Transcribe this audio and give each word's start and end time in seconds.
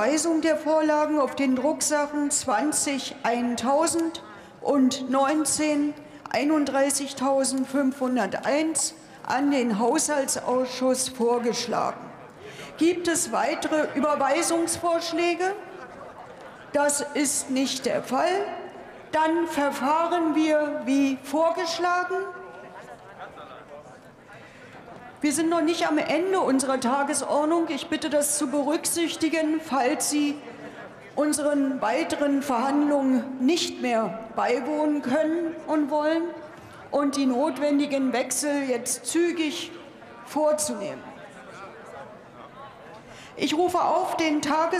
Überweisung 0.00 0.40
der 0.40 0.56
Vorlagen 0.56 1.20
auf 1.20 1.34
den 1.34 1.56
Drucksachen 1.56 2.30
20 2.30 3.16
1000 3.22 4.22
und 4.62 5.10
19 5.10 5.92
31.501 6.32 8.94
an 9.26 9.50
den 9.50 9.78
Haushaltsausschuss 9.78 11.10
vorgeschlagen. 11.10 12.00
Gibt 12.78 13.08
es 13.08 13.30
weitere 13.30 13.88
Überweisungsvorschläge? 13.94 15.54
Das 16.72 17.04
ist 17.12 17.50
nicht 17.50 17.84
der 17.84 18.02
Fall. 18.02 18.46
Dann 19.12 19.48
verfahren 19.48 20.34
wir 20.34 20.80
wie 20.86 21.18
vorgeschlagen. 21.22 22.16
Wir 25.22 25.34
sind 25.34 25.50
noch 25.50 25.60
nicht 25.60 25.86
am 25.86 25.98
Ende 25.98 26.40
unserer 26.40 26.80
Tagesordnung. 26.80 27.66
Ich 27.68 27.88
bitte 27.88 28.08
das 28.08 28.38
zu 28.38 28.46
berücksichtigen, 28.46 29.60
falls 29.60 30.08
Sie 30.08 30.34
unseren 31.14 31.82
weiteren 31.82 32.40
Verhandlungen 32.40 33.24
nicht 33.38 33.82
mehr 33.82 34.20
beiwohnen 34.34 35.02
können 35.02 35.54
und 35.66 35.90
wollen 35.90 36.22
und 36.90 37.16
die 37.16 37.26
notwendigen 37.26 38.14
Wechsel 38.14 38.62
jetzt 38.62 39.04
zügig 39.04 39.70
vorzunehmen. 40.24 41.02
Ich 43.36 43.54
rufe 43.54 43.82
auf 43.82 44.16
den 44.16 44.40
Tages 44.40 44.78